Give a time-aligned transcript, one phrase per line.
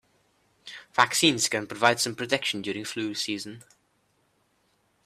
[0.95, 3.63] Vaccines can provide some protection during flu season.